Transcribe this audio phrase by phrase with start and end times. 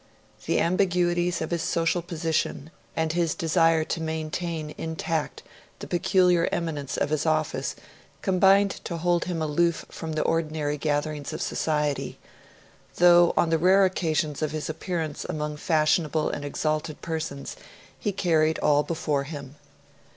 [0.47, 5.43] The ambiguities of his social position, and his desire to maintain intact
[5.77, 7.75] the peculiar eminence of his office,
[8.23, 12.17] combined to hold him aloof from the ordinary gatherings of society,
[12.95, 17.55] though on the rare occasions of his appearance among fashionable and exalted persons,
[17.99, 19.53] he carried all before him.